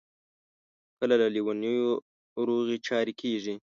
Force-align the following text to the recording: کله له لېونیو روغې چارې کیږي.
کله 0.99 1.15
له 1.21 1.27
لېونیو 1.35 1.89
روغې 2.47 2.77
چارې 2.87 3.13
کیږي. 3.21 3.55